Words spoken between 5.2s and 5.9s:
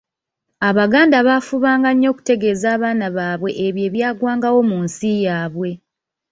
yaabwe.